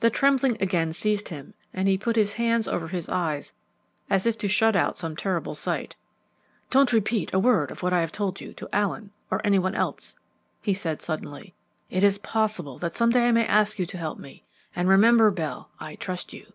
The 0.00 0.10
trembling 0.10 0.58
again 0.60 0.92
seized 0.92 1.30
him, 1.30 1.54
and 1.72 1.88
he 1.88 1.96
put 1.96 2.16
his 2.16 2.34
hands 2.34 2.68
over 2.68 2.88
his 2.88 3.08
eyes 3.08 3.54
as 4.10 4.26
if 4.26 4.36
to 4.36 4.46
shut 4.46 4.76
out 4.76 4.98
some 4.98 5.16
terrible 5.16 5.54
sight. 5.54 5.96
"Don't 6.68 6.92
repeat 6.92 7.32
a 7.32 7.38
word 7.38 7.70
of 7.70 7.82
what 7.82 7.94
I 7.94 8.02
have 8.02 8.12
told 8.12 8.42
you 8.42 8.52
to 8.52 8.68
Allen 8.74 9.12
or 9.30 9.40
any 9.42 9.58
one 9.58 9.74
else," 9.74 10.16
he 10.60 10.74
said 10.74 11.00
suddenly. 11.00 11.54
"It 11.88 12.04
is 12.04 12.18
possible 12.18 12.76
that 12.80 12.94
some 12.94 13.08
day 13.08 13.26
I 13.26 13.32
may 13.32 13.46
ask 13.46 13.78
you 13.78 13.86
to 13.86 13.96
help 13.96 14.18
me; 14.18 14.44
and 14.74 14.86
remember, 14.86 15.30
Bell, 15.30 15.70
I 15.80 15.94
trust 15.94 16.34
you." 16.34 16.52